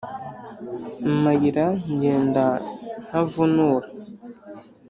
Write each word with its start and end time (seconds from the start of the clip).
Amayira 1.11 1.65
ngenda 1.91 2.45
ntavunura. 3.05 3.87